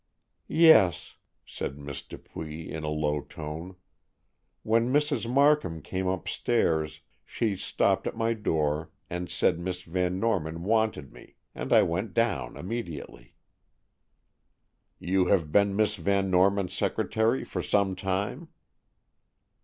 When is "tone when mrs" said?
3.21-5.31